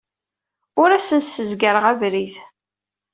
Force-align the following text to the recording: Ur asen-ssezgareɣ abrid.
Ur 0.81 0.89
asen-ssezgareɣ 0.91 1.85
abrid. 1.91 2.35